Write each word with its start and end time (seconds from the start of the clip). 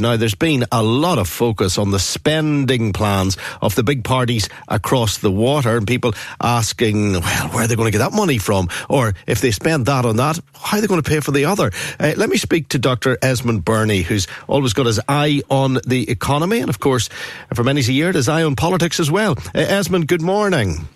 Now, 0.00 0.16
there's 0.16 0.34
been 0.34 0.64
a 0.72 0.82
lot 0.82 1.18
of 1.18 1.28
focus 1.28 1.78
on 1.78 1.90
the 1.90 1.98
spending 1.98 2.92
plans 2.92 3.36
of 3.62 3.74
the 3.74 3.82
big 3.82 4.04
parties 4.04 4.48
across 4.68 5.18
the 5.18 5.30
water, 5.30 5.76
and 5.76 5.86
people 5.86 6.14
asking, 6.40 7.12
well, 7.12 7.48
where 7.48 7.64
are 7.64 7.66
they 7.66 7.76
going 7.76 7.90
to 7.90 7.96
get 7.96 8.04
that 8.04 8.16
money 8.16 8.38
from? 8.38 8.68
Or 8.88 9.14
if 9.26 9.40
they 9.40 9.50
spend 9.50 9.86
that 9.86 10.04
on 10.04 10.16
that, 10.16 10.40
how 10.54 10.78
are 10.78 10.80
they 10.80 10.86
going 10.86 11.02
to 11.02 11.08
pay 11.08 11.20
for 11.20 11.30
the 11.30 11.44
other? 11.44 11.70
Uh, 12.00 12.14
let 12.16 12.28
me 12.28 12.36
speak 12.36 12.68
to 12.68 12.78
Dr. 12.78 13.18
Esmond 13.22 13.64
Birnie, 13.64 14.02
who's 14.02 14.26
always 14.48 14.72
got 14.72 14.86
his 14.86 15.00
eye 15.08 15.42
on 15.48 15.78
the 15.86 16.10
economy, 16.10 16.60
and 16.60 16.70
of 16.70 16.80
course, 16.80 17.08
for 17.54 17.62
many 17.62 17.80
years 17.80 17.88
a 17.88 17.92
year, 17.92 18.12
his 18.12 18.28
eye 18.28 18.42
on 18.42 18.56
politics 18.56 19.00
as 19.00 19.10
well. 19.10 19.36
Uh, 19.54 19.60
Esmond, 19.60 20.08
good 20.08 20.22
morning. 20.22 20.88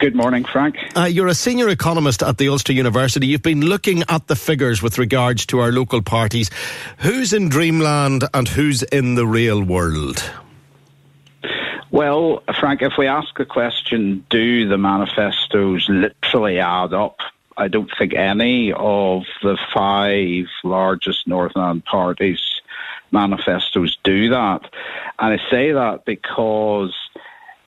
Good 0.00 0.14
morning, 0.14 0.44
Frank. 0.44 0.76
Uh, 0.96 1.04
you're 1.04 1.28
a 1.28 1.34
senior 1.34 1.68
economist 1.68 2.22
at 2.22 2.38
the 2.38 2.48
Ulster 2.48 2.72
University. 2.72 3.26
You've 3.26 3.42
been 3.42 3.62
looking 3.62 4.02
at 4.08 4.26
the 4.26 4.36
figures 4.36 4.82
with 4.82 4.98
regards 4.98 5.46
to 5.46 5.60
our 5.60 5.72
local 5.72 6.02
parties. 6.02 6.50
Who's 6.98 7.32
in 7.32 7.48
dreamland 7.48 8.24
and 8.34 8.48
who's 8.48 8.82
in 8.82 9.14
the 9.14 9.26
real 9.26 9.62
world? 9.62 10.22
Well, 11.90 12.42
Frank, 12.58 12.82
if 12.82 12.94
we 12.98 13.06
ask 13.06 13.36
the 13.36 13.44
question, 13.44 14.26
do 14.28 14.68
the 14.68 14.78
manifestos 14.78 15.88
literally 15.88 16.58
add 16.58 16.92
up? 16.92 17.18
I 17.56 17.68
don't 17.68 17.90
think 17.96 18.14
any 18.14 18.72
of 18.72 19.22
the 19.42 19.56
five 19.72 20.46
largest 20.64 21.28
Northern 21.28 21.62
Ireland 21.62 21.84
parties' 21.84 22.60
manifestos 23.12 23.96
do 24.02 24.30
that. 24.30 24.68
And 25.20 25.40
I 25.40 25.50
say 25.50 25.72
that 25.72 26.04
because 26.04 26.92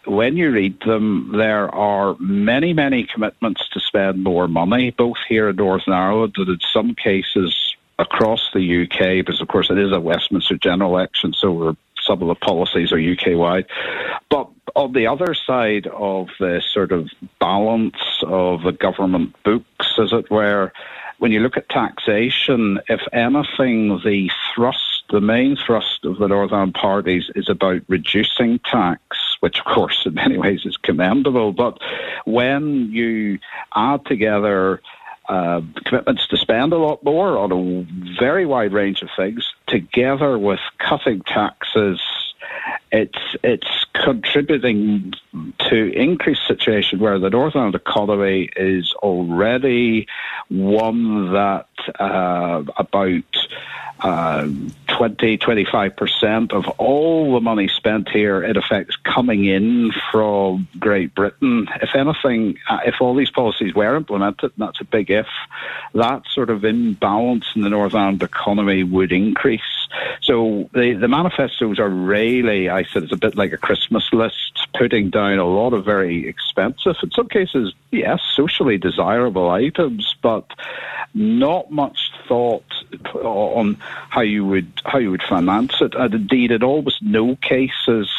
when 0.07 0.37
you 0.37 0.51
read 0.51 0.79
them, 0.81 1.33
there 1.35 1.73
are 1.73 2.15
many, 2.19 2.73
many 2.73 3.05
commitments 3.05 3.67
to 3.69 3.79
spend 3.79 4.23
more 4.23 4.47
money, 4.47 4.91
both 4.91 5.17
here 5.27 5.49
in 5.49 5.55
Northern 5.57 5.93
Ireland 5.93 6.35
and 6.37 6.49
in 6.49 6.59
some 6.73 6.95
cases 6.95 7.75
across 7.99 8.49
the 8.53 8.83
UK, 8.83 9.25
because 9.25 9.41
of 9.41 9.47
course 9.47 9.69
it 9.69 9.77
is 9.77 9.91
a 9.91 9.99
Westminster 9.99 10.55
general 10.55 10.95
election, 10.95 11.33
so 11.33 11.75
some 12.01 12.21
of 12.21 12.27
the 12.27 12.35
policies 12.35 12.91
are 12.91 12.99
UK 12.99 13.37
wide. 13.37 13.65
But 14.29 14.49
on 14.75 14.93
the 14.93 15.07
other 15.07 15.33
side 15.33 15.87
of 15.87 16.27
the 16.39 16.61
sort 16.73 16.91
of 16.91 17.09
balance 17.39 17.95
of 18.23 18.63
the 18.63 18.71
government 18.71 19.35
books, 19.43 19.99
as 19.99 20.13
it 20.13 20.29
were, 20.29 20.71
when 21.19 21.31
you 21.31 21.39
look 21.39 21.57
at 21.57 21.69
taxation, 21.69 22.79
if 22.87 23.01
anything, 23.11 23.99
the 24.03 24.29
thrust, 24.53 25.03
the 25.09 25.21
main 25.21 25.55
thrust 25.55 26.05
of 26.05 26.17
the 26.17 26.27
Northern 26.27 26.73
parties 26.73 27.29
is 27.35 27.49
about 27.49 27.81
reducing 27.87 28.59
tax 28.59 29.01
which 29.39 29.59
of 29.59 29.65
course 29.65 30.05
in 30.05 30.13
many 30.13 30.37
ways 30.37 30.65
is 30.65 30.77
commendable. 30.77 31.53
But 31.53 31.79
when 32.25 32.89
you 32.91 33.39
add 33.75 34.05
together 34.05 34.81
uh, 35.29 35.61
commitments 35.83 36.27
to 36.27 36.37
spend 36.37 36.71
a 36.71 36.77
lot 36.77 37.03
more 37.03 37.37
on 37.37 37.51
a 37.51 38.17
very 38.19 38.45
wide 38.45 38.71
range 38.71 39.01
of 39.01 39.09
things, 39.15 39.53
together 39.67 40.37
with 40.39 40.59
cutting 40.79 41.21
taxes, 41.21 41.99
it's 42.91 43.35
it's 43.43 43.85
contributing 43.93 45.13
to 45.69 45.93
increased 45.93 46.47
situation 46.47 46.99
where 46.99 47.19
the 47.19 47.29
Northern 47.29 47.59
Ireland 47.59 47.75
economy 47.75 48.49
is 48.55 48.93
already 49.03 50.07
one 50.49 51.33
that 51.33 51.67
uh, 51.99 52.63
about 52.77 53.23
uh, 53.99 54.47
20, 54.87 55.37
25% 55.37 56.53
of 56.53 56.67
all 56.77 57.33
the 57.33 57.41
money 57.41 57.67
spent 57.67 58.09
here, 58.09 58.43
in 58.43 58.57
effect, 58.57 58.89
is 58.89 58.95
coming 58.97 59.45
in 59.45 59.91
from 60.11 60.67
Great 60.79 61.15
Britain. 61.15 61.67
If 61.81 61.95
anything, 61.95 62.57
uh, 62.69 62.79
if 62.85 62.95
all 63.01 63.15
these 63.15 63.31
policies 63.31 63.73
were 63.73 63.95
implemented, 63.95 64.51
and 64.57 64.67
that's 64.67 64.81
a 64.81 64.85
big 64.85 65.09
if, 65.09 65.27
that 65.93 66.23
sort 66.31 66.49
of 66.49 66.63
imbalance 66.63 67.45
in 67.55 67.61
the 67.61 67.69
Northern 67.69 68.01
Ireland 68.01 68.23
economy 68.23 68.83
would 68.83 69.11
increase. 69.11 69.61
So 70.21 70.69
the, 70.73 70.93
the 70.93 71.07
manifestos 71.07 71.79
are 71.79 71.89
really, 71.89 72.69
I 72.69 72.83
said, 72.83 73.03
it's 73.03 73.13
a 73.13 73.17
bit 73.17 73.35
like 73.35 73.53
a 73.53 73.57
Christmas 73.57 74.11
list, 74.13 74.66
putting 74.77 75.09
down 75.09 75.39
a 75.39 75.45
lot 75.45 75.73
of 75.73 75.85
very 75.85 76.27
expensive, 76.27 76.95
in 77.01 77.11
some 77.11 77.27
cases, 77.27 77.73
yes, 77.91 78.21
socially 78.35 78.77
desirable 78.77 79.49
items, 79.49 80.15
but 80.21 80.45
not 81.13 81.71
much 81.71 82.11
thought 82.27 82.65
on 83.15 83.75
how 84.09 84.21
you 84.21 84.45
would 84.45 84.71
how 84.85 84.99
you 84.99 85.11
would 85.11 85.23
finance 85.23 85.81
it. 85.81 85.95
And 85.95 86.13
indeed, 86.13 86.51
in 86.51 86.63
almost 86.63 87.01
no 87.01 87.35
cases 87.37 88.09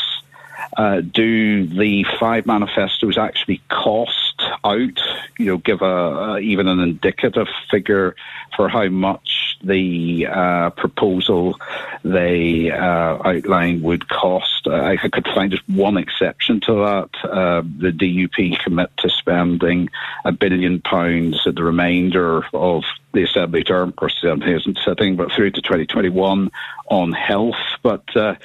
uh, 0.77 1.01
do 1.01 1.67
the 1.67 2.05
five 2.19 2.47
manifestos 2.47 3.19
actually 3.19 3.61
cost 3.69 4.43
out. 4.65 5.01
You 5.39 5.47
know, 5.47 5.59
give 5.59 5.83
a, 5.83 6.39
even 6.39 6.69
an 6.69 6.81
indicative 6.81 7.49
figure 7.71 8.15
for 8.57 8.69
how 8.69 8.89
much 8.89 9.57
the 9.63 10.27
uh, 10.27 10.71
proposal 10.71 11.59
they 12.05 12.71
uh, 12.71 13.19
outline 13.25 13.83
would 13.83 14.09
cost. 14.09 14.67
I, 14.67 14.93
I, 14.93 15.09
could 15.09 15.27
find 15.35 15.51
just 15.51 15.69
one 15.69 15.97
exception 15.97 16.61
to 16.61 16.75
that. 16.75 17.29
Uh, 17.29 17.63
the 17.63 17.93
DUP 17.93 18.59
commit 18.61 18.91
to 18.99 19.11
spending 19.11 19.91
a 20.25 20.33
billion 20.33 20.81
pounds 20.81 21.41
at 21.47 21.57
the 21.57 21.65
remainder 21.65 22.45
of 22.53 22.85
the 23.13 23.25
Assembly 23.25 23.65
term. 23.65 23.91
Of 23.91 23.97
course, 23.97 24.19
the 24.21 24.29
Assembly 24.29 24.55
isn't 24.55 24.79
sitting, 24.85 25.17
but 25.17 25.33
through 25.33 25.51
to 25.53 25.63
2021 25.63 26.51
on 26.91 27.13
health. 27.13 27.57
But 27.83 28.17
uh, 28.17 28.37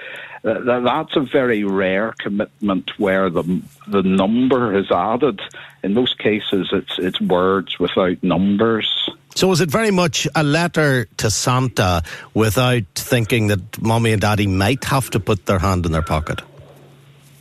that's 0.44 1.16
a 1.16 1.22
very 1.22 1.64
rare 1.64 2.14
commitment 2.20 2.92
where 3.00 3.30
the 3.30 3.62
the 3.88 4.04
number 4.04 4.78
is 4.78 4.92
added. 4.92 5.42
In 5.84 5.94
most 5.94 6.20
cases, 6.20 6.70
it's 6.72 7.00
it's 7.00 7.22
words 7.22 7.80
without 7.80 8.22
numbers. 8.22 9.10
So 9.36 9.52
is 9.52 9.62
it 9.62 9.72
very 9.72 9.92
much 9.92 10.28
a 10.36 10.44
letter 10.44 11.06
to 11.18 11.32
Santa 11.32 12.04
without 12.34 12.84
thinking 12.94 13.48
that 13.48 13.82
mommy 13.82 14.12
and 14.12 14.22
daddy 14.22 14.48
might 14.48 14.84
have 14.86 15.10
to 15.12 15.20
put 15.20 15.46
their 15.48 15.60
hand 15.60 15.86
in 15.86 15.92
their 15.92 16.04
pocket? 16.04 16.42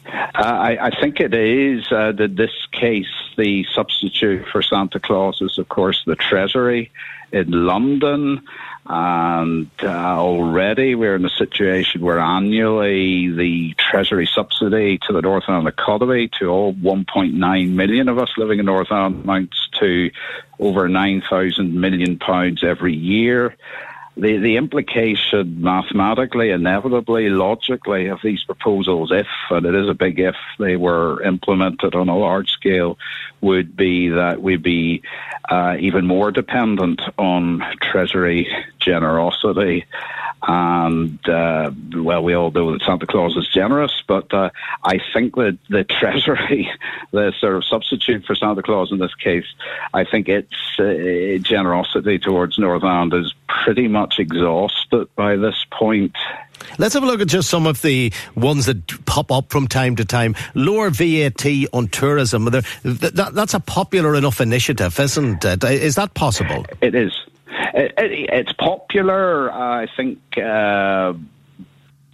Uh, 0.06 0.42
I, 0.42 0.86
I, 0.86 1.00
think 1.00 1.20
it 1.20 1.34
is. 1.34 1.84
Uh, 1.90 2.12
that 2.12 2.36
this 2.36 2.50
case, 2.72 3.21
the 3.36 3.64
substitute 3.74 4.46
for 4.48 4.62
Santa 4.62 5.00
Claus 5.00 5.40
is, 5.40 5.58
of 5.58 5.68
course, 5.68 6.02
the 6.06 6.16
Treasury 6.16 6.90
in 7.32 7.50
London. 7.50 8.46
And 8.84 9.70
uh, 9.82 9.86
already 10.18 10.94
we're 10.94 11.14
in 11.14 11.24
a 11.24 11.30
situation 11.30 12.00
where 12.00 12.18
annually 12.18 13.30
the 13.30 13.74
Treasury 13.78 14.28
subsidy 14.32 14.98
to 15.06 15.12
the 15.12 15.22
Northern 15.22 15.54
Ireland 15.54 15.68
economy, 15.68 16.30
to 16.40 16.48
all 16.48 16.74
1.9 16.74 17.70
million 17.70 18.08
of 18.08 18.18
us 18.18 18.30
living 18.36 18.58
in 18.58 18.66
Northern 18.66 18.96
Ireland, 18.96 19.24
amounts 19.24 19.68
to 19.80 20.10
over 20.58 20.88
9,000 20.88 21.80
million 21.80 22.18
pounds 22.18 22.64
every 22.64 22.94
year 22.94 23.56
the, 24.16 24.36
the 24.38 24.56
implication 24.56 25.62
mathematically, 25.62 26.50
inevitably, 26.50 27.30
logically 27.30 28.08
of 28.08 28.20
these 28.22 28.44
proposals, 28.44 29.10
if, 29.10 29.26
and 29.50 29.64
it 29.64 29.74
is 29.74 29.88
a 29.88 29.94
big 29.94 30.20
if, 30.20 30.36
they 30.58 30.76
were 30.76 31.22
implemented 31.22 31.94
on 31.94 32.08
a 32.08 32.16
large 32.16 32.50
scale, 32.50 32.98
would 33.40 33.74
be 33.74 34.08
that 34.08 34.42
we'd 34.42 34.62
be 34.62 35.02
uh, 35.48 35.76
even 35.80 36.06
more 36.06 36.30
dependent 36.30 37.00
on 37.18 37.64
Treasury 37.80 38.48
generosity. 38.78 39.86
And, 40.44 41.26
uh, 41.28 41.70
well, 41.94 42.22
we 42.24 42.34
all 42.34 42.50
know 42.50 42.72
that 42.72 42.82
Santa 42.82 43.06
Claus 43.06 43.36
is 43.36 43.48
generous, 43.48 44.02
but 44.08 44.34
uh, 44.34 44.50
I 44.82 44.98
think 45.14 45.36
that 45.36 45.56
the 45.70 45.84
Treasury, 46.00 46.70
the 47.12 47.32
sort 47.38 47.56
of 47.56 47.64
substitute 47.64 48.26
for 48.26 48.34
Santa 48.34 48.62
Claus 48.62 48.90
in 48.90 48.98
this 48.98 49.14
case, 49.14 49.46
I 49.94 50.04
think 50.04 50.28
its 50.28 50.54
uh, 50.78 51.38
generosity 51.40 52.18
towards 52.18 52.58
Northern 52.58 52.88
Ireland 52.88 53.14
is 53.14 53.32
pretty 53.64 53.88
much 53.88 54.18
exhausted 54.18 55.08
by 55.16 55.36
this 55.36 55.64
point. 55.70 56.16
Let's 56.78 56.94
have 56.94 57.02
a 57.02 57.06
look 57.06 57.20
at 57.20 57.28
just 57.28 57.50
some 57.50 57.66
of 57.66 57.82
the 57.82 58.12
ones 58.34 58.66
that 58.66 59.04
pop 59.04 59.30
up 59.32 59.50
from 59.50 59.68
time 59.68 59.96
to 59.96 60.04
time. 60.04 60.34
Lower 60.54 60.90
VAT 60.90 61.44
on 61.72 61.88
tourism. 61.88 62.48
That's 62.82 63.54
a 63.54 63.60
popular 63.60 64.14
enough 64.14 64.40
initiative, 64.40 64.98
isn't 64.98 65.44
it? 65.44 65.64
Is 65.64 65.96
that 65.96 66.14
possible? 66.14 66.64
It 66.80 66.94
is. 66.94 67.12
It, 67.74 67.92
it, 67.98 68.30
it's 68.32 68.52
popular. 68.52 69.52
I 69.52 69.86
think 69.96 70.18
uh, 70.36 71.14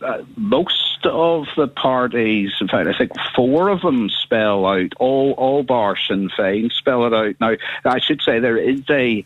uh, 0.01 0.23
most 0.37 1.05
of 1.05 1.47
the 1.57 1.69
parties, 1.69 2.53
in 2.61 2.69
fact, 2.69 2.89
I 2.89 2.97
think 2.97 3.13
four 3.35 3.69
of 3.69 3.83
them 3.83 4.09
spell 4.09 4.67
out 4.67 4.93
all 4.99 5.33
all 5.33 5.63
bar 5.63 5.97
Sinn 5.97 6.29
Féin 6.37 6.73
spell 6.73 7.07
it 7.07 7.15
out. 7.15 7.37
Now, 7.41 7.57
I 7.85 7.99
should 8.01 8.23
say 8.23 8.39
there 8.39 8.57
is 8.57 8.83
a 8.91 9.25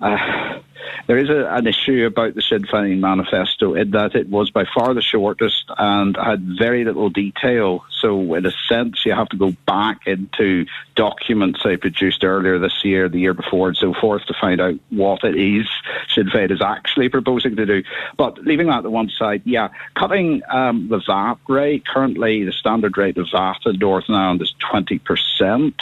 uh, 0.00 0.60
there 1.06 1.18
is 1.18 1.28
a, 1.28 1.46
an 1.52 1.66
issue 1.66 2.06
about 2.06 2.34
the 2.34 2.42
Sinn 2.42 2.64
Féin 2.64 3.00
manifesto 3.00 3.74
in 3.74 3.90
that 3.90 4.14
it 4.14 4.28
was 4.28 4.50
by 4.50 4.64
far 4.64 4.94
the 4.94 5.02
shortest 5.02 5.64
and 5.76 6.16
had 6.16 6.42
very 6.58 6.84
little 6.84 7.10
detail. 7.10 7.84
So, 8.00 8.34
in 8.34 8.46
a 8.46 8.52
sense, 8.68 9.04
you 9.04 9.12
have 9.12 9.28
to 9.30 9.36
go 9.36 9.52
back 9.66 10.06
into 10.06 10.66
documents 10.94 11.60
they 11.64 11.76
produced 11.76 12.24
earlier 12.24 12.58
this 12.58 12.84
year, 12.84 13.08
the 13.08 13.18
year 13.18 13.34
before, 13.34 13.68
and 13.68 13.76
so 13.76 13.92
forth 13.92 14.24
to 14.26 14.34
find 14.40 14.60
out 14.60 14.74
what 14.90 15.24
it 15.24 15.36
is 15.36 15.66
Sinn 16.14 16.28
Féin 16.28 16.50
is 16.50 16.62
actually 16.62 17.08
proposing 17.08 17.56
to 17.56 17.66
do. 17.66 17.82
But 18.16 18.38
leaving 18.38 18.66
that 18.68 18.82
to 18.82 18.90
one 18.90 19.08
side, 19.10 19.42
yeah, 19.44 19.68
cutting 19.94 20.42
um, 20.50 20.88
the 20.88 21.00
VAT 21.04 21.36
rate. 21.48 21.86
Currently, 21.86 22.44
the 22.44 22.52
standard 22.52 22.96
rate 22.96 23.18
of 23.18 23.28
VAT 23.32 23.58
in 23.66 23.78
Northern 23.78 24.14
Ireland 24.14 24.42
is 24.42 24.54
20%. 24.72 25.72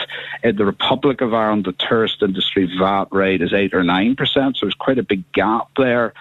In 0.42 0.56
the 0.56 0.64
Republic 0.64 1.20
of 1.20 1.34
Ireland, 1.34 1.64
the 1.64 1.72
tourist 1.72 2.22
industry 2.22 2.70
VAT 2.78 3.08
rate 3.10 3.42
is 3.42 3.52
8 3.52 3.74
or 3.74 3.82
9%, 3.82 4.07
so 4.16 4.50
there's 4.62 4.74
quite 4.74 4.98
a 4.98 5.02
big 5.02 5.30
gap 5.32 5.68
there. 5.76 6.14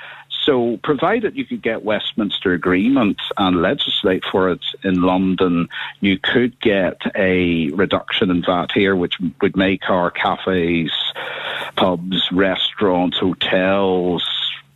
So, 0.44 0.78
provided 0.84 1.36
you 1.36 1.46
could 1.46 1.62
get 1.62 1.84
Westminster 1.84 2.54
Agreement 2.54 3.20
and 3.38 3.62
legislate 3.62 4.24
for 4.32 4.50
it 4.50 4.62
in 4.84 5.02
London, 5.02 5.68
you 6.00 6.18
could 6.18 6.60
get 6.62 7.02
a 7.16 7.70
reduction 7.72 8.32
in 8.32 8.44
VAT 8.44 8.72
here, 8.74 8.96
which 8.96 9.16
would 9.42 9.58
make 9.58 9.90
our 9.90 10.10
cafes, 10.10 10.94
pubs, 11.76 12.32
restaurants, 12.32 13.18
hotels, 13.18 14.24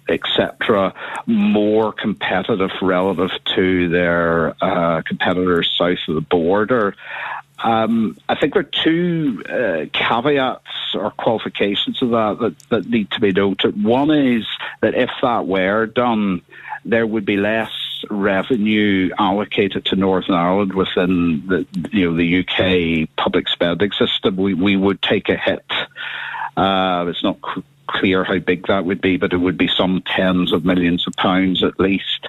etc., 0.09 0.93
more 1.25 1.93
competitive 1.93 2.71
relative 2.81 3.31
to 3.55 3.89
their 3.89 4.55
uh, 4.61 5.01
competitors 5.03 5.73
south 5.77 5.99
of 6.07 6.15
the 6.15 6.21
border. 6.21 6.95
Um, 7.63 8.17
I 8.27 8.35
think 8.35 8.53
there 8.53 8.61
are 8.61 8.83
two 8.83 9.43
uh, 9.47 9.85
caveats 9.93 10.95
or 10.95 11.11
qualifications 11.11 12.01
of 12.01 12.09
that, 12.09 12.37
that 12.39 12.69
that 12.69 12.89
need 12.89 13.11
to 13.11 13.19
be 13.19 13.31
noted. 13.31 13.81
One 13.83 14.11
is 14.11 14.45
that 14.81 14.95
if 14.95 15.09
that 15.21 15.45
were 15.45 15.85
done, 15.85 16.41
there 16.85 17.05
would 17.05 17.25
be 17.25 17.37
less 17.37 17.71
revenue 18.09 19.11
allocated 19.17 19.85
to 19.85 19.95
Northern 19.95 20.35
Ireland 20.35 20.73
within 20.73 21.45
the 21.47 21.67
you 21.91 22.09
know 22.09 22.17
the 22.17 22.39
UK 22.39 23.15
public 23.15 23.47
spending 23.47 23.91
system. 23.91 24.37
We 24.37 24.53
we 24.53 24.75
would 24.75 25.01
take 25.01 25.29
a 25.29 25.37
hit. 25.37 25.65
Uh, 26.57 27.05
it's 27.07 27.23
not 27.23 27.37
clear 27.87 28.23
how 28.23 28.39
big 28.39 28.67
that 28.67 28.85
would 28.85 29.01
be, 29.01 29.17
but 29.17 29.33
it 29.33 29.37
would 29.37 29.57
be 29.57 29.67
some 29.67 30.01
tens 30.05 30.53
of 30.53 30.65
millions 30.65 31.05
of 31.07 31.13
pounds 31.13 31.63
at 31.63 31.79
least. 31.79 32.27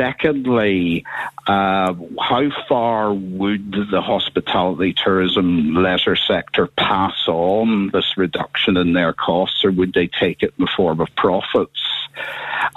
Secondly, 0.00 1.04
uh, 1.46 1.94
how 2.18 2.50
far 2.66 3.12
would 3.12 3.70
the 3.90 4.00
hospitality, 4.00 4.94
tourism, 4.94 5.74
leisure 5.74 6.16
sector 6.16 6.68
pass 6.68 7.28
on 7.28 7.90
this 7.92 8.16
reduction 8.16 8.78
in 8.78 8.94
their 8.94 9.12
costs, 9.12 9.62
or 9.62 9.70
would 9.70 9.92
they 9.92 10.06
take 10.06 10.42
it 10.42 10.54
in 10.58 10.64
the 10.64 10.70
form 10.74 11.02
of 11.02 11.14
profits? 11.16 11.82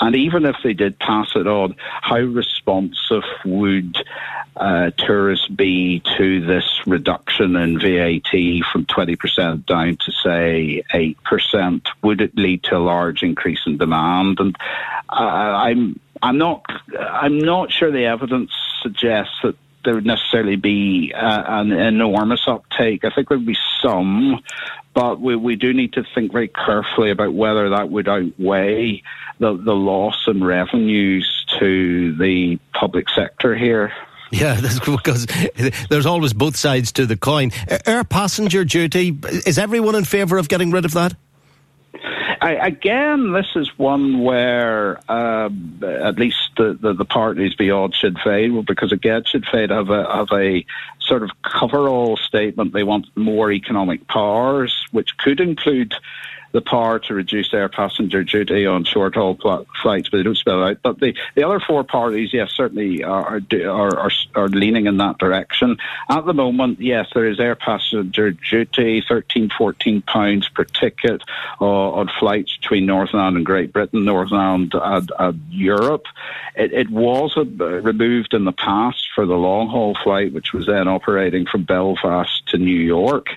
And 0.01 0.17
even 0.17 0.43
if 0.43 0.57
they 0.65 0.73
did 0.73 0.99
pass 0.99 1.29
it 1.33 1.47
on, 1.47 1.77
how 1.79 2.19
responsive 2.19 3.23
would 3.45 3.95
uh, 4.57 4.91
tourists 4.97 5.47
be 5.47 6.01
to 6.17 6.45
this 6.45 6.67
reduction 6.85 7.55
in 7.55 7.79
VAT 7.79 8.65
from 8.69 8.85
20% 8.85 9.65
down 9.65 9.95
to, 9.95 10.11
say, 10.11 10.83
8%? 10.93 11.87
Would 12.01 12.19
it 12.19 12.35
lead 12.35 12.63
to 12.63 12.75
a 12.75 12.79
large 12.79 13.23
increase 13.23 13.61
in 13.65 13.77
demand? 13.77 14.41
And 14.41 14.57
uh, 15.09 15.13
I'm 15.13 16.01
I'm 16.23 16.37
not 16.37 16.63
I'm 16.97 17.37
not 17.37 17.71
sure 17.71 17.91
the 17.91 18.05
evidence 18.05 18.51
suggests 18.81 19.35
that 19.43 19.55
there 19.83 19.93
would 19.93 20.05
necessarily 20.05 20.55
be 20.55 21.13
uh, 21.13 21.43
an 21.45 21.73
enormous 21.73 22.47
uptake. 22.47 23.03
I 23.03 23.09
think 23.09 23.27
there 23.27 23.37
would 23.37 23.45
be 23.45 23.57
some, 23.81 24.41
but 24.93 25.19
we, 25.19 25.35
we 25.35 25.57
do 25.57 25.73
need 25.73 25.91
to 25.93 26.05
think 26.15 26.31
very 26.31 26.47
carefully 26.47 27.11
about 27.11 27.33
whether 27.33 27.69
that 27.71 27.89
would 27.89 28.07
outweigh 28.07 29.03
the, 29.39 29.57
the 29.57 29.75
loss 29.75 30.23
in 30.27 30.41
revenues 30.41 31.45
to 31.59 32.15
the 32.15 32.57
public 32.73 33.09
sector 33.09 33.53
here. 33.53 33.91
Yeah, 34.31 34.61
because 34.85 35.27
there's 35.89 36.05
always 36.05 36.31
both 36.31 36.55
sides 36.55 36.93
to 36.93 37.05
the 37.05 37.17
coin. 37.17 37.51
Air 37.85 38.05
passenger 38.05 38.63
duty, 38.63 39.19
is 39.45 39.57
everyone 39.57 39.95
in 39.95 40.05
favour 40.05 40.37
of 40.37 40.47
getting 40.47 40.71
rid 40.71 40.85
of 40.85 40.93
that? 40.93 41.15
I, 42.43 42.67
again, 42.67 43.31
this 43.31 43.47
is 43.55 43.69
one 43.79 44.19
where 44.19 44.99
uh, 45.09 45.49
at 45.81 46.19
least 46.19 46.49
the, 46.57 46.73
the, 46.73 46.91
the, 46.91 47.05
parties 47.05 47.55
beyond 47.55 47.95
Sinn 47.95 48.15
Féin, 48.15 48.65
because 48.65 48.91
again, 48.91 49.23
Sinn 49.25 49.43
Féin 49.43 49.69
have 49.69 49.89
a, 49.89 50.13
have 50.13 50.27
a 50.33 50.65
sort 50.99 51.23
of 51.23 51.29
cover-all 51.41 52.17
statement. 52.17 52.73
They 52.73 52.83
want 52.83 53.07
more 53.15 53.49
economic 53.49 54.09
powers, 54.09 54.85
which 54.91 55.17
could 55.17 55.39
include 55.39 55.95
the 56.53 56.61
power 56.61 56.99
to 56.99 57.13
reduce 57.15 57.53
air 57.53 57.67
passenger 57.67 58.23
duty 58.23 58.65
on 58.65 58.83
short 58.83 59.15
haul 59.15 59.35
pl- 59.35 59.65
flights, 59.81 60.09
but 60.09 60.17
they 60.17 60.23
don't 60.23 60.37
spell 60.37 60.63
it 60.63 60.69
out. 60.69 60.77
But 60.83 60.99
the, 60.99 61.15
the 61.35 61.43
other 61.43 61.59
four 61.59 61.83
parties, 61.83 62.31
yes, 62.31 62.51
certainly 62.55 63.03
are, 63.03 63.41
are, 63.51 63.99
are, 63.99 64.11
are 64.35 64.47
leaning 64.47 64.85
in 64.85 64.97
that 64.97 65.17
direction. 65.17 65.77
At 66.09 66.25
the 66.25 66.33
moment, 66.33 66.79
yes, 66.79 67.07
there 67.13 67.27
is 67.27 67.39
air 67.39 67.55
passenger 67.55 68.31
duty, 68.31 69.03
13, 69.07 69.49
14 69.57 70.01
pounds 70.03 70.47
per 70.49 70.63
ticket 70.63 71.23
uh, 71.59 71.65
on 71.65 72.09
flights 72.19 72.55
between 72.57 72.85
Northern 72.85 73.19
Ireland 73.19 73.37
and 73.37 73.45
Great 73.45 73.73
Britain, 73.73 74.05
Northern 74.05 74.37
Ireland 74.37 74.73
and, 74.75 75.11
and 75.17 75.41
Europe. 75.49 76.05
It, 76.55 76.71
it 76.71 76.89
was 76.91 77.33
uh, 77.35 77.45
removed 77.45 78.35
in 78.35 78.45
the 78.45 78.51
past 78.51 79.07
for 79.15 79.25
the 79.25 79.33
long 79.33 79.69
haul 79.69 79.97
flight, 80.03 80.33
which 80.33 80.53
was 80.53 80.67
then 80.67 80.87
operating 80.87 81.47
from 81.47 81.63
Belfast 81.63 82.47
to 82.49 82.57
New 82.59 82.79
York. 82.79 83.27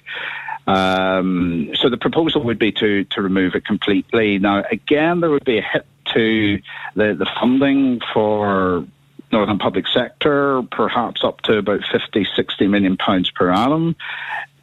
Um, 0.67 1.71
so 1.75 1.89
the 1.89 1.97
proposal 1.97 2.43
would 2.45 2.59
be 2.59 2.73
to, 2.73 3.05
to 3.05 3.23
remove 3.23 3.55
it 3.55 3.65
completely. 3.65 4.39
Now, 4.39 4.65
again, 4.71 5.21
there 5.21 5.31
would 5.31 5.45
be 5.45 5.59
a 5.59 5.63
hit 5.63 5.87
to 6.15 6.61
the, 6.95 7.15
the 7.15 7.27
funding 7.41 8.01
for 8.13 8.87
Northern 9.33 9.59
Public 9.59 9.87
Sector, 9.89 10.63
perhaps 10.71 11.23
up 11.25 11.41
to 11.43 11.59
about 11.59 11.81
50, 11.91 12.27
60 12.35 12.67
million 12.69 12.97
pounds 12.97 13.31
per 13.31 13.51
annum. 13.51 13.97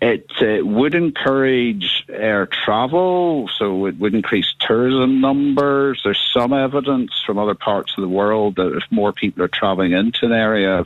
It 0.01 0.65
would 0.65 0.95
encourage 0.95 2.03
air 2.09 2.45
travel, 2.45 3.49
so 3.57 3.85
it 3.85 3.97
would 3.97 4.13
increase 4.13 4.53
tourism 4.59 5.21
numbers. 5.21 6.01
There's 6.03 6.21
some 6.33 6.51
evidence 6.51 7.13
from 7.25 7.37
other 7.37 7.55
parts 7.55 7.93
of 7.97 8.01
the 8.01 8.09
world 8.09 8.57
that 8.57 8.75
if 8.75 8.83
more 8.91 9.13
people 9.13 9.43
are 9.43 9.47
traveling 9.47 9.93
into 9.93 10.25
an 10.25 10.33
area 10.33 10.83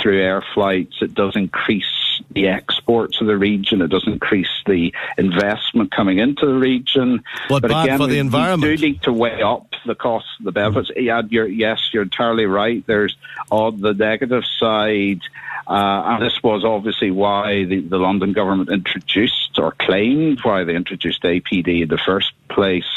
through 0.00 0.22
air 0.22 0.44
flights, 0.54 1.02
it 1.02 1.12
does 1.12 1.34
increase 1.34 1.91
the 2.34 2.48
exports 2.48 3.20
of 3.20 3.26
the 3.26 3.36
region. 3.36 3.82
It 3.82 3.88
does 3.88 4.06
increase 4.06 4.50
the 4.66 4.92
investment 5.18 5.90
coming 5.92 6.18
into 6.18 6.46
the 6.46 6.54
region. 6.54 7.24
But, 7.48 7.62
but 7.62 7.70
bad 7.70 7.84
again, 7.84 7.98
for 7.98 8.06
the 8.06 8.18
environment. 8.18 8.70
We 8.70 8.76
do 8.76 8.86
need 8.86 9.02
to 9.02 9.12
weigh 9.12 9.42
up 9.42 9.66
the 9.86 9.94
costs, 9.94 10.30
the 10.40 10.52
benefits. 10.52 10.90
Yeah, 10.96 11.22
you're, 11.28 11.46
yes, 11.46 11.90
you're 11.92 12.02
entirely 12.02 12.46
right. 12.46 12.84
There's 12.86 13.16
on 13.50 13.80
the 13.80 13.94
negative 13.94 14.44
side. 14.58 15.20
Uh, 15.66 16.02
and 16.06 16.22
this 16.22 16.42
was 16.42 16.64
obviously 16.64 17.10
why 17.10 17.64
the, 17.64 17.80
the 17.80 17.98
London 17.98 18.32
government 18.32 18.70
introduced 18.70 19.58
or 19.58 19.72
claimed 19.72 20.40
why 20.42 20.64
they 20.64 20.74
introduced 20.74 21.22
APD 21.22 21.82
in 21.82 21.88
the 21.88 21.98
first 21.98 22.32
place. 22.54 22.88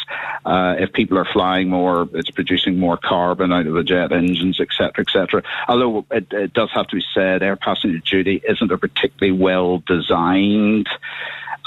Uh, 0.45 0.75
if 0.79 0.93
people 0.93 1.17
are 1.17 1.25
flying 1.25 1.69
more, 1.69 2.07
it's 2.13 2.29
producing 2.29 2.79
more 2.79 2.97
carbon 2.97 3.51
out 3.51 3.65
of 3.65 3.73
the 3.73 3.83
jet 3.83 4.11
engines, 4.11 4.59
etc., 4.59 4.91
etc. 4.99 5.43
Although 5.67 6.05
it, 6.11 6.31
it 6.31 6.53
does 6.53 6.69
have 6.73 6.87
to 6.87 6.97
be 6.97 7.03
said, 7.13 7.41
air 7.41 7.55
passenger 7.55 7.99
duty 7.99 8.41
isn't 8.47 8.71
a 8.71 8.77
particularly 8.77 9.37
well 9.37 9.79
designed 9.79 10.87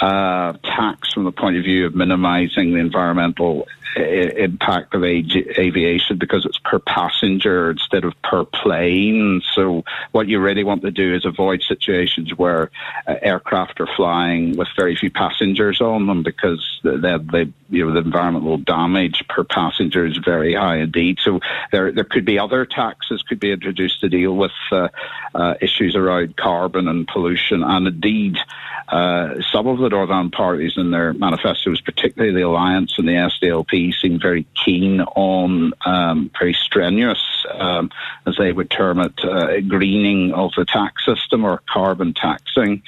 uh, 0.00 0.52
tax 0.62 1.12
from 1.12 1.24
the 1.24 1.32
point 1.32 1.56
of 1.56 1.64
view 1.64 1.86
of 1.86 1.94
minimising 1.94 2.72
the 2.72 2.78
environmental 2.78 3.66
impact 3.96 4.94
of 4.94 5.02
aviation 5.02 6.18
because 6.18 6.44
it's 6.44 6.58
per 6.58 6.78
passenger 6.78 7.70
instead 7.70 8.04
of 8.04 8.20
per 8.22 8.44
plane. 8.44 9.42
So 9.54 9.84
what 10.12 10.28
you 10.28 10.38
really 10.40 10.64
want 10.64 10.82
to 10.82 10.90
do 10.90 11.14
is 11.14 11.24
avoid 11.24 11.62
situations 11.62 12.36
where 12.36 12.70
uh, 13.06 13.14
aircraft 13.22 13.80
are 13.80 13.88
flying 13.96 14.56
with 14.56 14.68
very 14.76 14.96
few 14.96 15.10
passengers 15.10 15.80
on 15.80 16.06
them 16.06 16.22
because 16.22 16.80
they, 16.82 16.90
the, 16.90 17.52
you 17.70 17.84
know 17.84 17.92
the 17.92 18.00
environmental 18.00 18.58
damage 18.58 19.24
per 19.28 19.44
passenger 19.44 20.06
is 20.06 20.16
very 20.18 20.54
high 20.54 20.78
indeed. 20.78 21.18
So 21.22 21.40
there 21.72 21.92
there 21.92 22.04
could 22.04 22.24
be 22.24 22.38
other 22.38 22.64
taxes 22.64 23.22
could 23.22 23.40
be 23.40 23.52
introduced 23.52 24.00
to 24.00 24.08
deal 24.08 24.36
with 24.36 24.52
uh, 24.72 24.88
uh, 25.34 25.54
issues 25.60 25.94
around 25.94 26.36
carbon 26.36 26.88
and 26.88 27.06
pollution, 27.06 27.62
and 27.62 27.86
indeed 27.86 28.38
uh, 28.88 29.34
some 29.52 29.66
of 29.66 29.78
the 29.78 29.88
Northern 29.90 30.30
parties 30.30 30.74
in 30.76 30.90
their 30.90 31.12
manifestos, 31.12 31.80
particularly 31.80 32.34
the 32.34 32.46
Alliance 32.46 32.94
and 32.96 33.06
the 33.06 33.12
SDLP, 33.12 33.94
seem 33.94 34.18
very 34.18 34.46
keen 34.64 35.02
on 35.02 35.74
um, 35.84 36.30
very 36.38 36.54
strenuous, 36.54 37.44
um, 37.52 37.90
as 38.26 38.36
they 38.38 38.50
would 38.50 38.70
term 38.70 39.00
it, 39.00 39.12
uh, 39.22 39.60
greening 39.60 40.32
of 40.32 40.52
the 40.56 40.64
tax 40.64 41.04
system 41.04 41.44
or 41.44 41.62
carbon 41.68 42.14
taxing. 42.14 42.82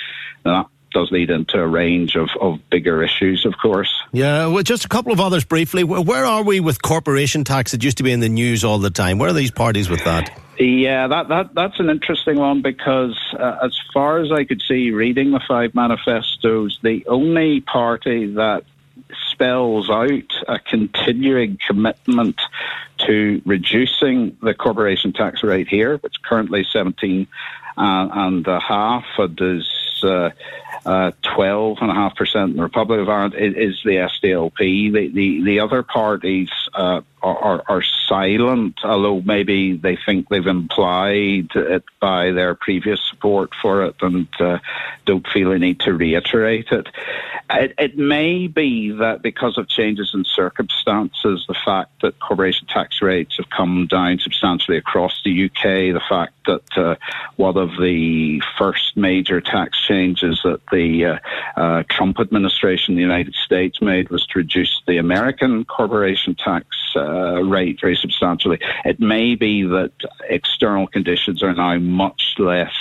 Now, 0.45 0.71
does 0.91 1.11
lead 1.11 1.31
into 1.31 1.59
a 1.59 1.67
range 1.67 2.17
of, 2.17 2.29
of 2.41 2.59
bigger 2.71 3.03
issues, 3.03 3.45
of 3.47 3.55
course. 3.59 3.91
Yeah, 4.13 4.47
well, 4.47 4.63
just 4.63 4.85
a 4.85 4.89
couple 4.89 5.13
of 5.13 5.21
others 5.21 5.45
briefly. 5.45 5.85
Where 5.85 6.25
are 6.25 6.43
we 6.43 6.61
with 6.61 6.83
corporation 6.83 7.45
tax? 7.45 7.75
It 7.75 7.85
used 7.85 7.99
to 7.99 8.03
be 8.03 8.13
in 8.13 8.21
the 8.21 8.29
news 8.29 8.65
all 8.65 8.79
the 8.79 8.91
time. 8.91 9.19
Where 9.19 9.31
are 9.31 9.35
these 9.35 9.51
parties 9.51 9.89
with 9.89 10.05
that? 10.05 10.31
Yeah, 10.59 11.07
that, 11.09 11.29
that 11.29 11.55
that's 11.55 11.81
an 11.81 11.89
interesting 11.89 12.37
one 12.37 12.61
because, 12.61 13.19
uh, 13.39 13.57
as 13.65 13.79
far 13.95 14.19
as 14.19 14.31
I 14.31 14.45
could 14.45 14.61
see, 14.61 14.91
reading 14.91 15.31
the 15.31 15.41
five 15.49 15.75
manifestos, 15.75 16.79
the 16.83 17.07
only 17.07 17.63
party 17.63 18.35
that 18.35 18.65
spells 19.31 19.89
out 19.89 20.33
a 20.49 20.59
continuing 20.59 21.59
commitment 21.67 22.41
to 23.07 23.41
reducing 23.47 24.37
the 24.43 24.53
corporation 24.53 25.13
tax 25.13 25.43
rate 25.43 25.69
here, 25.69 25.97
which 25.99 26.15
currently 26.23 26.67
17 26.71 27.27
uh, 27.77 28.09
and 28.13 28.47
a 28.47 28.61
half. 28.61 29.05
It 29.19 29.41
is 29.41 29.69
uh, 30.03 30.31
uh, 30.85 31.13
12.5% 31.23 32.45
in 32.45 32.57
the 32.57 32.63
Republic 32.63 33.01
of 33.01 33.09
Ireland 33.09 33.35
is, 33.35 33.81
the 33.85 34.09
SDLP. 34.23 34.93
The, 34.93 35.09
the, 35.09 35.45
the 35.45 35.61
other 35.61 35.83
parties 35.83 36.51
uh, 36.75 37.03
are, 37.23 37.63
are, 37.69 37.83
silent, 38.09 38.81
although 38.83 39.21
maybe 39.21 39.77
they 39.77 39.97
think 39.97 40.29
they've 40.29 40.47
implied 40.47 41.49
it 41.55 41.85
by 42.01 42.33
their 42.33 42.57
previous 42.57 43.01
support 43.09 43.51
for 43.63 43.85
it 43.85 43.95
and 44.01 44.27
uh, 44.41 44.59
don't 45.05 45.27
feel 45.29 45.53
a 45.53 45.59
need 45.59 45.79
to 45.79 45.93
reiterate 45.93 46.69
it. 46.73 46.89
it. 47.51 47.75
It 47.79 47.97
may 47.97 48.49
be 48.49 48.91
that 48.93 49.23
because 49.23 49.59
of 49.59 49.69
changes 49.69 50.11
in 50.13 50.25
circumstances, 50.25 51.45
the 51.47 51.55
fact 51.65 52.03
that 52.03 52.19
corporation 52.19 52.67
tax 52.67 53.01
rates 53.01 53.37
have 53.37 53.49
come 53.51 53.87
down 53.87 54.19
substantially 54.19 54.77
across 54.77 55.23
the 55.25 55.45
UK, 55.45 55.95
the 55.95 56.03
fact 56.09 56.33
that 56.47 56.79
uh, 56.79 56.97
one 57.37 57.57
of 57.57 57.71
the 57.81 58.43
first 58.59 58.97
major 58.97 59.41
tax 59.41 59.81
changes 59.87 60.41
that 60.43 60.61
the 60.73 61.05
uh, 61.05 61.19
uh, 61.57 61.83
Trump 61.89 62.19
administration 62.19 62.93
in 62.93 62.97
the 62.97 63.03
United 63.03 63.35
States 63.35 63.81
made 63.81 64.09
was 64.11 64.27
to 64.27 64.39
reduce 64.39 64.83
the 64.87 64.99
American 64.99 65.65
corporation 65.65 66.35
tax 66.35 66.67
uh, 66.97 67.10
rate 67.45 67.81
very 67.81 67.97
substantially. 67.97 68.59
It 68.85 69.01
may 69.01 69.35
be 69.35 69.63
that 69.65 69.93
external 70.29 70.87
conditions 70.87 71.43
are 71.43 71.55
now 71.55 71.79
much 71.79 72.35
less 72.39 72.73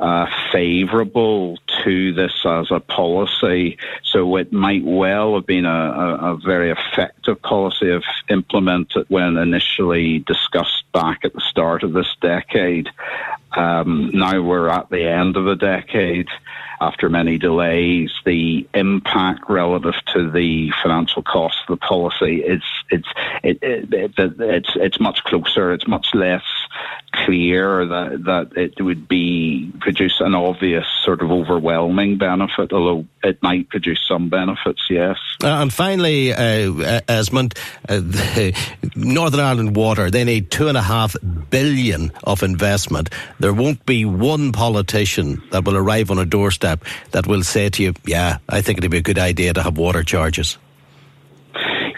uh, 0.00 0.26
favourable 0.50 1.58
to 1.84 2.14
this 2.14 2.32
as 2.46 2.70
a 2.70 2.80
policy. 2.80 3.76
So 4.02 4.36
it 4.36 4.50
might 4.50 4.82
well 4.82 5.34
have 5.34 5.46
been 5.46 5.66
a, 5.66 5.68
a, 5.68 6.32
a, 6.32 6.36
very 6.38 6.70
effective 6.70 7.40
policy 7.42 7.90
if 7.90 8.04
implemented 8.30 9.04
when 9.08 9.36
initially 9.36 10.20
discussed 10.20 10.84
back 10.92 11.24
at 11.24 11.34
the 11.34 11.42
start 11.42 11.82
of 11.82 11.92
this 11.92 12.16
decade. 12.22 12.88
Um, 13.52 14.10
now 14.12 14.40
we're 14.40 14.68
at 14.68 14.90
the 14.90 15.04
end 15.08 15.36
of 15.36 15.46
a 15.46 15.56
decade 15.56 16.28
after 16.80 17.08
many 17.08 17.38
delays. 17.38 18.10
The 18.24 18.66
impact 18.74 19.48
relative 19.48 19.94
to 20.14 20.30
the 20.30 20.72
financial 20.82 21.22
cost 21.22 21.58
of 21.68 21.78
the 21.78 21.86
policy 21.86 22.42
is 22.42 22.62
it's 22.90 23.08
it, 23.42 23.58
it, 23.62 23.92
it, 23.92 24.12
it's 24.38 24.70
it's 24.76 25.00
much 25.00 25.22
closer. 25.24 25.72
It's 25.72 25.86
much 25.86 26.08
less 26.14 26.44
clear 27.12 27.86
that 27.86 28.24
that 28.24 28.56
it 28.56 28.80
would 28.80 29.08
be 29.08 29.72
produce 29.80 30.20
an 30.20 30.34
obvious 30.34 30.86
sort 31.04 31.22
of 31.22 31.30
overwhelming 31.30 32.18
benefit, 32.18 32.72
although 32.72 33.04
it 33.22 33.42
might 33.42 33.68
produce 33.68 34.00
some 34.06 34.28
benefits. 34.28 34.82
Yes. 34.88 35.18
Uh, 35.42 35.48
and 35.48 35.72
finally, 35.72 36.32
uh, 36.32 37.00
Esmond, 37.08 37.54
uh, 37.88 38.00
Northern 38.94 39.40
Ireland 39.40 39.76
Water 39.76 40.10
they 40.10 40.24
need 40.24 40.50
two 40.50 40.68
and 40.68 40.78
a 40.78 40.82
half 40.82 41.14
billion 41.50 42.12
of 42.24 42.42
investment. 42.42 43.10
There 43.40 43.54
won't 43.54 43.84
be 43.86 44.04
one 44.04 44.52
politician 44.52 45.42
that 45.50 45.64
will 45.64 45.76
arrive 45.76 46.10
on 46.10 46.18
a 46.18 46.26
doorstep 46.26 46.84
that 47.12 47.26
will 47.26 47.42
say 47.42 47.70
to 47.70 47.82
you, 47.82 47.94
"Yeah, 48.04 48.36
I 48.48 48.60
think 48.60 48.78
it'd 48.78 48.90
be 48.90 48.98
a 48.98 49.02
good 49.02 49.18
idea 49.18 49.54
to 49.54 49.62
have 49.62 49.78
water 49.78 50.04
charges." 50.04 50.58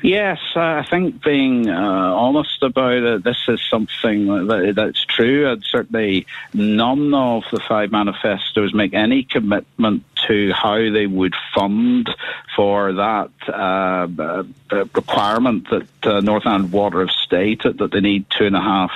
Yes, 0.03 0.41
I 0.57 0.85
think 0.91 1.23
being 1.23 1.69
uh, 1.69 1.73
honest 1.75 2.61
about 2.63 2.93
it, 2.93 3.23
this 3.23 3.39
is 3.47 3.61
something 3.71 4.27
that, 4.49 4.73
that's 4.75 5.05
true. 5.05 5.49
And 5.49 5.63
certainly 5.65 6.27
none 6.53 7.15
of 7.15 7.45
the 7.53 7.61
five 7.61 7.93
manifestos 7.93 8.75
make 8.75 8.95
any 8.95 9.23
commitment 9.23 10.03
to 10.27 10.53
how 10.53 10.77
they 10.91 11.07
would 11.07 11.35
fund 11.55 12.11
for 12.57 12.95
that 12.95 13.31
uh, 13.49 14.09
uh, 14.19 14.45
requirement 14.95 15.69
that 15.71 16.07
uh, 16.07 16.21
North 16.21 16.45
Water 16.73 17.01
have 17.01 17.11
stated 17.11 17.79
that 17.79 17.93
they 17.93 18.01
need 18.01 18.27
two 18.31 18.47
and 18.47 18.57
a 18.57 18.61
half 18.61 18.91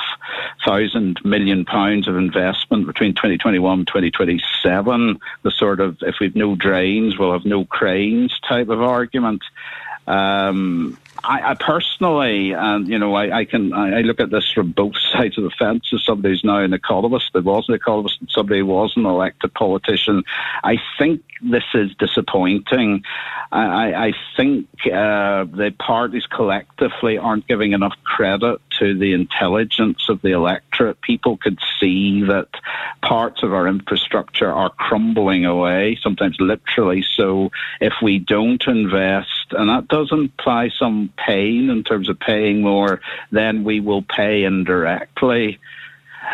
thousand 0.65 1.25
million 1.25 1.65
pounds 1.65 2.09
of 2.09 2.17
investment 2.17 2.87
between 2.87 3.15
2021 3.15 3.79
and 3.79 3.87
2027. 3.87 5.21
The 5.43 5.51
sort 5.53 5.79
of, 5.79 5.99
if 6.03 6.17
we've 6.21 6.35
no 6.35 6.57
drains, 6.57 7.17
we'll 7.17 7.33
have 7.33 7.45
no 7.45 7.65
cranes 7.65 8.39
type 8.41 8.69
of 8.69 8.83
argument. 8.83 9.43
Um, 10.07 10.99
I, 11.25 11.51
I, 11.51 11.55
personally, 11.55 12.53
and 12.53 12.87
you 12.89 12.99
know, 12.99 13.15
I, 13.15 13.39
I 13.39 13.45
can 13.45 13.73
I, 13.73 13.99
I, 13.99 14.01
look 14.03 14.21
at 14.21 14.31
this 14.31 14.51
from 14.53 14.71
both 14.71 14.95
sides 15.13 15.37
of 15.39 15.45
the 15.45 15.51
fence. 15.51 15.91
As 15.93 16.05
somebody 16.05 16.41
now 16.45 16.59
an 16.59 16.73
economist, 16.73 17.33
that 17.33 17.45
was 17.45 17.69
an 17.69 17.75
economist, 17.75 18.21
and 18.21 18.31
somebody 18.31 18.63
was 18.63 18.93
an 18.97 19.07
elected 19.07 19.53
politician. 19.55 20.23
I 20.63 20.77
think 20.99 21.23
this 21.43 21.65
is 21.75 21.95
disappointing. 21.97 23.03
I, 23.53 24.09
I 24.09 24.13
think 24.37 24.67
uh, 24.87 25.45
the 25.45 25.75
parties 25.79 26.27
collectively 26.27 27.19
aren't 27.19 27.47
giving 27.47 27.73
enough 27.73 27.95
credit 28.05 28.61
to 28.79 28.97
the 28.97 29.13
intelligence 29.13 30.09
of 30.09 30.21
the 30.23 30.33
electorate. 30.33 31.01
People 31.01 31.37
could 31.37 31.59
see 31.81 32.23
that 32.25 32.49
parts 33.03 33.43
of 33.43 33.53
our 33.53 33.69
infrastructure 33.69 34.53
are 34.53 34.71
crumbling 34.71 35.45
away, 35.45 35.99
sometimes 36.03 36.37
literally. 36.41 37.05
So 37.15 37.51
if 37.81 37.95
we 38.03 38.19
don't 38.19 38.67
invest, 38.67 39.46
and 39.51 39.69
that 39.69 39.89
does 39.89 40.11
imply 40.13 40.71
some 40.71 41.11
pain 41.17 41.71
in 41.71 41.85
terms 41.85 42.09
of 42.09 42.19
paying 42.19 42.63
more, 42.63 43.01
than 43.31 43.65
we 43.65 43.81
will 43.81 44.03
pay 44.03 44.45
indirectly. 44.45 45.59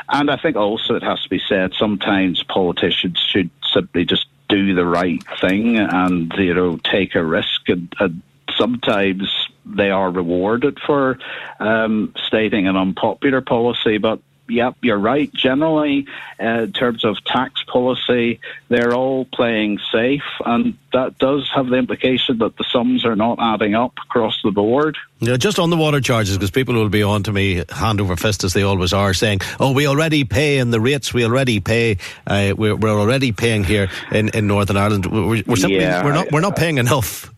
And 0.09 0.31
I 0.31 0.37
think 0.37 0.57
also 0.57 0.95
it 0.95 1.03
has 1.03 1.23
to 1.23 1.29
be 1.29 1.41
said 1.47 1.75
sometimes 1.75 2.43
politicians 2.43 3.19
should 3.19 3.51
simply 3.73 4.05
just 4.05 4.27
do 4.49 4.75
the 4.75 4.85
right 4.85 5.23
thing 5.41 5.79
and 5.79 6.31
you 6.37 6.53
know 6.53 6.77
take 6.77 7.15
a 7.15 7.25
risk 7.25 7.69
and, 7.69 7.91
and 7.99 8.21
sometimes 8.55 9.33
they 9.65 9.91
are 9.91 10.11
rewarded 10.11 10.79
for 10.87 11.19
um, 11.59 12.13
stating 12.27 12.69
an 12.69 12.77
unpopular 12.77 13.41
policy 13.41 13.97
but 13.97 14.21
yep, 14.49 14.77
you're 14.83 14.99
right. 14.99 15.33
Generally, 15.33 16.07
uh, 16.41 16.63
in 16.63 16.73
terms 16.73 17.05
of 17.05 17.23
tax 17.25 17.63
policy, 17.65 18.41
they're 18.69 18.95
all 18.95 19.25
playing 19.25 19.79
safe, 19.93 20.23
and 20.45 20.77
that 20.93 21.19
does 21.19 21.51
have 21.55 21.69
the 21.69 21.77
implication 21.77 22.39
that 22.39 22.57
the 22.57 22.65
sums 22.65 23.05
are 23.05 23.17
not 23.17 23.39
adding 23.41 23.75
up 23.75 23.95
across 24.05 24.41
the 24.43 24.51
board. 24.51 24.97
Yeah, 25.21 25.37
just 25.37 25.59
on 25.59 25.71
the 25.71 25.77
water 25.77 26.01
charges, 26.01 26.37
because 26.37 26.51
people 26.51 26.75
will 26.75 26.89
be 26.89 27.03
on 27.03 27.23
to 27.25 27.33
me 27.33 27.65
hand 27.71 28.01
over 28.01 28.17
fist 28.17 28.45
as 28.45 28.53
they 28.53 28.63
always 28.63 28.93
are, 28.93 29.15
saying, 29.15 29.41
"Oh, 29.61 29.73
we 29.73 29.87
already 29.87 30.25
pay 30.25 30.59
in 30.59 30.71
the 30.71 30.81
rates. 30.81 31.15
We 31.15 31.25
already 31.25 31.61
pay. 31.61 31.99
Uh, 32.27 32.55
we're, 32.57 32.77
we're, 32.77 33.01
already 33.01 33.33
paying 33.33 33.65
here 33.65 33.89
in, 34.11 34.29
in 34.31 34.47
Northern 34.47 34.77
Ireland. 34.77 35.07
We're, 35.07 35.43
we're 35.47 35.57
simply 35.57 35.81
yeah, 35.81 36.05
we're 36.05 36.13
not 36.13 36.33
we're 36.33 36.41
not 36.41 36.57
paying 36.57 36.79
enough." 36.79 37.33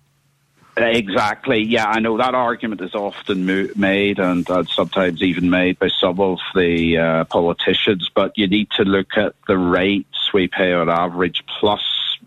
Exactly. 0.77 1.63
Yeah, 1.63 1.87
I 1.87 2.01
know 2.01 2.19
that 2.19 2.35
argument 2.35 2.81
is 2.81 2.95
often 2.95 3.47
mo- 3.47 3.69
made 3.77 4.19
and 4.19 4.49
uh, 4.51 4.65
sometimes 4.65 5.23
even 5.23 5.49
made 5.49 5.79
by 5.79 5.89
some 5.89 6.19
of 6.19 6.39
the 6.55 6.99
uh, 6.99 7.25
politicians, 7.25 8.11
but 8.13 8.37
you 8.37 8.49
need 8.49 8.71
to 8.73 8.83
look 8.85 9.17
at 9.17 9.35
the 9.47 9.57
rates 9.57 10.33
we 10.33 10.49
pay 10.49 10.73
on 10.73 10.89
average 10.89 11.45
plus 11.61 11.83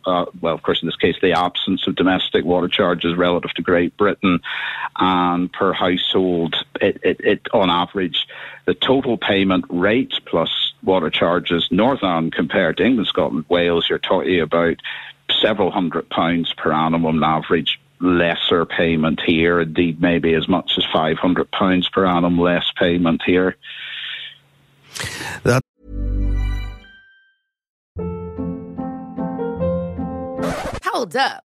uh, 0.06 0.25
well, 0.39 0.54
of 0.54 0.63
course, 0.63 0.82
in 0.82 0.88
this 0.88 0.96
case, 0.96 1.16
the 1.22 1.34
absence 1.34 1.86
of 1.86 1.96
domestic 1.96 2.46
water 2.46 2.70
charges 2.70 3.16
relative 3.16 3.51
to 3.51 3.62
Great 3.62 3.96
Britain, 3.98 4.39
and 4.98 5.51
per 5.51 5.74
household, 5.74 6.56
it, 6.80 7.01
it, 7.04 7.20
it 7.20 7.48
on 7.54 7.70
average, 7.70 8.25
the 8.66 8.74
total 8.74 9.18
payment 9.18 9.66
rate 9.70 10.13
plus 10.25 10.74
water 10.82 11.10
charges, 11.10 11.68
Northern 11.72 12.32
compared 12.32 12.77
to 12.77 12.86
England, 12.86 13.10
Scotland, 13.10 13.46
Wales, 13.50 13.88
you're 13.89 14.00
talking 14.00 14.39
about 14.39 14.77
several 15.42 15.72
hundred 15.72 16.10
pounds 16.10 16.54
per 16.54 16.72
annum 16.72 17.06
on 17.06 17.22
average 17.22 17.80
lesser 18.00 18.66
payment 18.66 19.22
here, 19.25 19.62
indeed 19.62 20.01
maybe 20.01 20.34
as 20.34 20.48
much 20.48 20.74
as 20.77 20.86
£500 20.86 21.92
per 21.92 22.06
annum 22.06 22.39
less 22.39 22.72
payment 22.77 23.22
here. 23.25 23.56
That 25.44 25.62
Hold 30.84 31.16
up. 31.16 31.47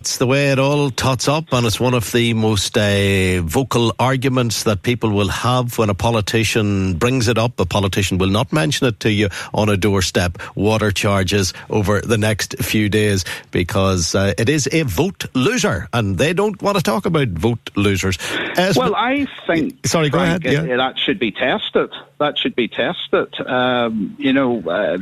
the 0.00 0.26
way 0.26 0.50
it 0.50 0.58
all 0.58 0.90
tots 0.90 1.28
up, 1.28 1.52
and 1.52 1.66
it's 1.66 1.78
one 1.78 1.92
of 1.92 2.10
the 2.12 2.32
most 2.32 2.78
uh, 2.78 3.42
vocal 3.42 3.94
arguments 3.98 4.62
that 4.62 4.82
people 4.82 5.10
will 5.10 5.28
have 5.28 5.76
when 5.76 5.90
a 5.90 5.94
politician 5.94 6.94
brings 6.94 7.28
it 7.28 7.36
up. 7.36 7.60
A 7.60 7.66
politician 7.66 8.16
will 8.16 8.30
not 8.30 8.50
mention 8.50 8.86
it 8.86 8.98
to 9.00 9.12
you 9.12 9.28
on 9.52 9.68
a 9.68 9.76
doorstep. 9.76 10.38
Water 10.54 10.90
charges 10.90 11.52
over 11.68 12.00
the 12.00 12.16
next 12.16 12.56
few 12.62 12.88
days 12.88 13.26
because 13.50 14.14
uh, 14.14 14.32
it 14.38 14.48
is 14.48 14.70
a 14.72 14.84
vote 14.84 15.26
loser, 15.34 15.86
and 15.92 16.16
they 16.16 16.32
don't 16.32 16.62
want 16.62 16.78
to 16.78 16.82
talk 16.82 17.04
about 17.04 17.28
vote 17.28 17.70
losers. 17.76 18.16
As 18.56 18.76
well, 18.76 18.94
I 18.96 19.26
think. 19.46 19.86
Sorry, 19.86 20.08
Frank, 20.08 20.42
go 20.42 20.50
ahead. 20.50 20.66
Yeah. 20.66 20.76
That 20.76 20.98
should 20.98 21.18
be 21.18 21.30
tested. 21.30 21.92
That 22.18 22.38
should 22.38 22.56
be 22.56 22.68
tested. 22.68 23.38
Um, 23.46 24.16
you 24.18 24.32
know, 24.32 24.60
uh, 24.60 24.96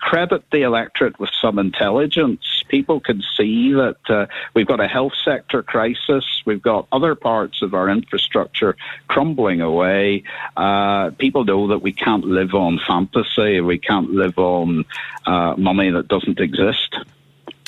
credit 0.00 0.44
the 0.50 0.62
electorate 0.62 1.20
with 1.20 1.30
some 1.40 1.58
intelligence. 1.58 2.64
People 2.68 3.00
can 3.00 3.22
see 3.36 3.72
that 3.72 3.96
uh, 4.08 4.26
we've 4.54 4.66
got 4.66 4.80
a 4.80 4.88
health 4.88 5.12
sector 5.24 5.62
crisis. 5.62 6.24
We've 6.44 6.62
got 6.62 6.88
other 6.92 7.14
parts 7.14 7.62
of 7.62 7.74
our 7.74 7.88
infrastructure 7.88 8.76
crumbling 9.08 9.60
away. 9.60 10.24
Uh, 10.56 11.10
people 11.10 11.44
know 11.44 11.68
that 11.68 11.78
we 11.78 11.92
can't 11.92 12.24
live 12.24 12.54
on 12.54 12.80
fantasy. 12.86 13.60
We 13.60 13.78
can't 13.78 14.10
live 14.10 14.38
on 14.38 14.84
uh, 15.26 15.54
money 15.56 15.90
that 15.90 16.08
doesn't 16.08 16.40
exist. 16.40 16.96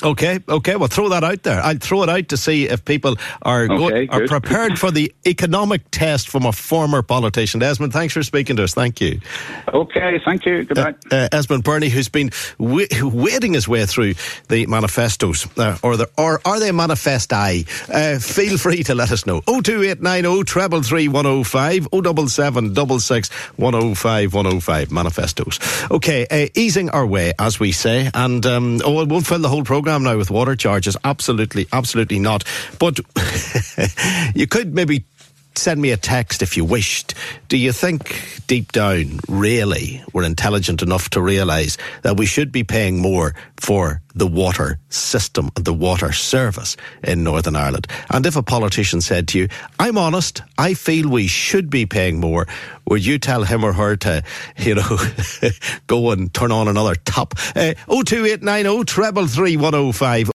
Okay, 0.03 0.39
okay. 0.47 0.75
Well, 0.75 0.87
throw 0.87 1.09
that 1.09 1.23
out 1.23 1.43
there. 1.43 1.61
I'll 1.61 1.75
throw 1.77 2.03
it 2.03 2.09
out 2.09 2.29
to 2.29 2.37
see 2.37 2.67
if 2.67 2.83
people 2.85 3.15
are 3.41 3.63
okay, 3.71 4.05
go- 4.07 4.13
are 4.17 4.27
prepared 4.27 4.79
for 4.79 4.89
the 4.91 5.13
economic 5.27 5.81
test 5.91 6.29
from 6.29 6.45
a 6.45 6.51
former 6.51 7.01
politician. 7.03 7.59
Desmond, 7.59 7.93
thanks 7.93 8.13
for 8.13 8.23
speaking 8.23 8.55
to 8.55 8.63
us. 8.63 8.73
Thank 8.73 8.99
you. 9.01 9.19
Okay, 9.73 10.19
thank 10.25 10.45
you. 10.45 10.63
Goodbye. 10.63 10.95
Uh, 11.11 11.15
uh, 11.15 11.29
Esmond 11.31 11.63
Birnie, 11.63 11.89
who's 11.89 12.09
been 12.09 12.31
w- 12.59 12.87
wading 13.03 13.53
his 13.53 13.67
way 13.67 13.85
through 13.85 14.15
the 14.49 14.65
manifestos, 14.67 15.47
uh, 15.57 15.77
or 15.83 15.97
the, 15.97 16.09
or 16.17 16.41
are 16.45 16.59
they 16.59 16.71
manifesti? 16.71 17.67
Uh, 17.89 18.19
feel 18.19 18.57
free 18.57 18.83
to 18.83 18.95
let 18.95 19.11
us 19.11 19.25
know. 19.25 19.41
Oh 19.47 19.61
two 19.61 19.83
eight 19.83 20.01
nine 20.01 20.25
oh 20.25 20.43
treble 20.43 20.81
three 20.81 21.07
one 21.07 21.25
oh 21.25 21.43
five 21.43 21.87
oh 21.91 22.01
double 22.01 22.27
seven 22.27 22.73
double 22.73 22.99
six 22.99 23.29
one 23.57 23.75
oh 23.75 23.93
five 23.93 24.33
one 24.33 24.47
oh 24.47 24.59
five 24.59 24.91
manifestos. 24.91 25.59
Okay, 25.91 26.25
uh, 26.29 26.47
easing 26.55 26.89
our 26.89 27.05
way 27.05 27.33
as 27.37 27.59
we 27.59 27.71
say, 27.71 28.09
and 28.13 28.45
um, 28.45 28.79
oh, 28.83 29.01
it 29.01 29.09
won't 29.09 29.27
fill 29.27 29.39
the 29.39 29.49
whole 29.49 29.63
program 29.63 29.90
program 29.91 30.03
now 30.03 30.17
with 30.17 30.31
water 30.31 30.55
charges. 30.55 30.95
Absolutely, 31.03 31.67
absolutely 31.73 32.19
not. 32.19 32.45
But 32.79 32.99
you 34.35 34.47
could 34.47 34.73
maybe 34.73 35.05
send 35.55 35.81
me 35.81 35.91
a 35.91 35.97
text 35.97 36.41
if 36.41 36.57
you 36.57 36.65
wished. 36.65 37.13
Do 37.47 37.57
you 37.57 37.71
think 37.71 38.43
deep 38.47 38.71
down, 38.71 39.19
really, 39.27 40.03
we're 40.13 40.23
intelligent 40.23 40.81
enough 40.81 41.09
to 41.11 41.21
realise 41.21 41.77
that 42.03 42.17
we 42.17 42.25
should 42.25 42.51
be 42.51 42.63
paying 42.63 42.99
more 42.99 43.35
for 43.57 44.01
the 44.15 44.27
water 44.27 44.79
system 44.89 45.49
and 45.55 45.65
the 45.65 45.73
water 45.73 46.11
service 46.11 46.77
in 47.03 47.23
Northern 47.23 47.55
Ireland? 47.55 47.87
And 48.09 48.25
if 48.25 48.35
a 48.35 48.43
politician 48.43 49.01
said 49.01 49.27
to 49.29 49.39
you, 49.39 49.47
I'm 49.79 49.97
honest, 49.97 50.41
I 50.57 50.73
feel 50.73 51.09
we 51.09 51.27
should 51.27 51.69
be 51.69 51.85
paying 51.85 52.19
more, 52.19 52.47
would 52.87 53.05
you 53.05 53.19
tell 53.19 53.43
him 53.43 53.63
or 53.63 53.73
her 53.73 53.95
to, 53.97 54.23
you 54.57 54.75
know, 54.75 54.97
go 55.87 56.11
and 56.11 56.33
turn 56.33 56.51
on 56.51 56.67
another 56.67 56.95
tap? 56.95 57.33
Uh, 57.55 57.73
02890 57.87 58.85
treble 58.85 59.27
three 59.27 59.57
one 59.57 59.75
oh 59.75 59.91
five. 59.91 60.29